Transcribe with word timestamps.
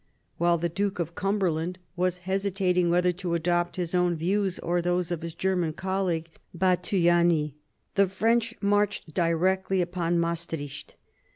While 0.39 0.57
the 0.57 0.67
Duke 0.67 0.97
of 0.97 1.13
Cumberland 1.13 1.77
was 1.95 2.17
hesitating 2.25 2.89
whether 2.89 3.11
to 3.11 3.35
adopt 3.35 3.75
his 3.75 3.93
own 3.93 4.15
views 4.15 4.57
or 4.57 4.81
those 4.81 5.11
of 5.11 5.21
his 5.21 5.35
German 5.35 5.73
colleague 5.73 6.31
Bathyany, 6.57 7.53
the 7.93 8.07
French 8.07 8.55
marched 8.61 9.13
directly 9.13 9.79
upon 9.79 10.19
Maestricht. 10.19 10.95